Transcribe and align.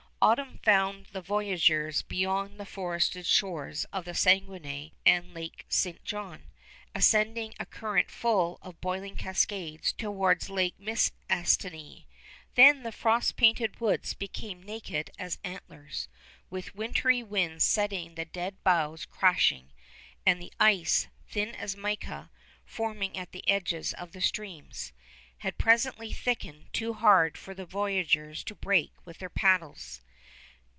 Autumn 0.23 0.59
found 0.61 1.07
the 1.13 1.21
voyageurs 1.21 2.03
beyond 2.03 2.59
the 2.59 2.65
forested 2.67 3.25
shores 3.25 3.85
of 3.85 4.05
the 4.05 4.13
Saguenay 4.13 4.91
and 5.03 5.33
Lake 5.33 5.65
St. 5.67 6.03
John, 6.03 6.43
ascending 6.93 7.55
a 7.59 7.65
current 7.65 8.11
full 8.11 8.59
of 8.61 8.79
boiling 8.79 9.15
cascades 9.15 9.91
towards 9.91 10.47
Lake 10.47 10.75
Mistassini. 10.79 12.05
Then 12.53 12.83
the 12.83 12.91
frost 12.91 13.35
painted 13.35 13.79
woods 13.81 14.13
became 14.13 14.61
naked 14.61 15.09
as 15.17 15.39
antlers, 15.43 16.07
with 16.51 16.75
wintry 16.75 17.23
winds 17.23 17.65
setting 17.65 18.13
the 18.13 18.25
dead 18.25 18.63
boughs 18.63 19.05
crashing; 19.07 19.71
and 20.23 20.39
the 20.39 20.53
ice, 20.59 21.07
thin 21.27 21.55
as 21.55 21.75
mica, 21.75 22.29
forming 22.63 23.17
at 23.17 23.31
the 23.31 23.49
edges 23.49 23.91
of 23.95 24.11
the 24.11 24.21
streams, 24.21 24.93
had 25.39 25.57
presently 25.57 26.13
thickened 26.13 26.71
too 26.73 26.93
hard 26.93 27.39
for 27.39 27.55
the 27.55 27.65
voyageurs 27.65 28.43
to 28.43 28.53
break 28.53 28.91
with 29.03 29.17
their 29.17 29.27
paddles. 29.27 30.03